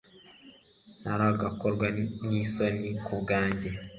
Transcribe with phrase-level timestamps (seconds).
[1.01, 1.87] ntaragakorwa
[2.29, 3.69] nisoni kubwange